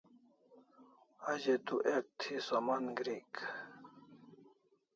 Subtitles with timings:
[1.29, 3.33] A ze tu ek thi saman grik